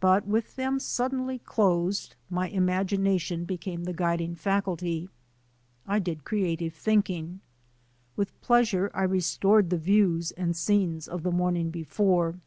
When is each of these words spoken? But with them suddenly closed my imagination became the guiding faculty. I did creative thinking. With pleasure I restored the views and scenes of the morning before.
But 0.00 0.26
with 0.26 0.56
them 0.56 0.80
suddenly 0.80 1.38
closed 1.38 2.16
my 2.28 2.48
imagination 2.48 3.44
became 3.44 3.84
the 3.84 3.92
guiding 3.92 4.34
faculty. 4.34 5.08
I 5.86 6.00
did 6.00 6.24
creative 6.24 6.74
thinking. 6.74 7.38
With 8.16 8.40
pleasure 8.40 8.90
I 8.92 9.04
restored 9.04 9.70
the 9.70 9.78
views 9.78 10.32
and 10.32 10.56
scenes 10.56 11.06
of 11.06 11.22
the 11.22 11.30
morning 11.30 11.70
before. 11.70 12.40